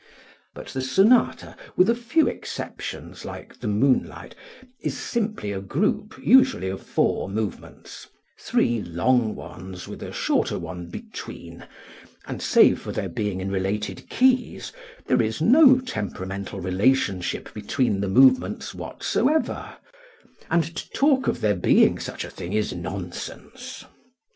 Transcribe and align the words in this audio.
But 0.55 0.69
the 0.69 0.81
sonata, 0.81 1.55
with 1.77 1.87
a 1.87 1.93
few 1.93 2.27
exceptions 2.27 3.23
like 3.23 3.59
the 3.59 3.67
"Moonlight," 3.67 4.33
simply 4.89 5.51
is 5.51 5.57
a 5.59 5.61
group 5.61 6.19
usually 6.23 6.69
of 6.69 6.81
four 6.81 7.29
movements, 7.29 8.07
three 8.39 8.81
long 8.81 9.35
ones 9.35 9.87
with 9.87 10.01
a 10.01 10.11
shorter 10.11 10.57
one 10.57 10.87
between, 10.87 11.67
and, 12.25 12.41
save 12.41 12.79
for 12.81 12.91
their 12.91 13.09
being 13.09 13.39
in 13.41 13.51
related 13.51 14.09
keys, 14.09 14.73
there 15.05 15.21
is 15.21 15.39
no 15.39 15.77
temperamental 15.79 16.59
relationship 16.59 17.53
between 17.53 18.01
the 18.01 18.09
movements 18.09 18.73
whatsoever, 18.73 19.77
and 20.49 20.63
to 20.75 20.89
talk 20.93 21.27
of 21.27 21.41
there 21.41 21.53
being 21.55 21.99
such 21.99 22.25
a 22.25 22.29
thing 22.31 22.53
is 22.53 22.73
nonsense. 22.73 23.85